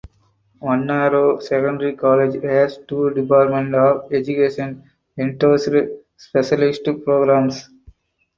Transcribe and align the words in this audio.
Wanneroo 0.59 1.39
Secondary 1.43 1.93
College 1.95 2.41
has 2.41 2.79
two 2.87 3.11
Department 3.11 3.75
of 3.75 4.11
Education 4.11 4.83
endorsed 5.15 5.69
specialist 6.17 6.83
programs. 7.05 7.69